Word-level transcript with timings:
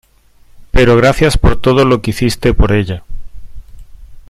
pero 0.71 0.97
gracias 0.97 1.37
por 1.37 1.61
todo 1.61 1.85
lo 1.85 2.01
que 2.01 2.09
hiciste 2.09 2.55
por 2.55 2.71
ella. 2.71 3.03